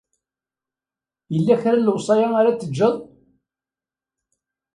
Yella 1.33 1.61
kra 1.61 1.73
n 1.77 1.83
lewṣaya 1.87 2.27
ara 2.39 2.51
d-tejjeḍ? 2.55 2.95